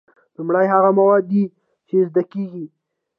لومړی 0.37 0.65
هغه 0.73 0.89
مواد 0.97 1.23
دي 1.31 1.43
چې 1.87 1.95
زده 2.09 2.23
کیږي. 2.31 2.65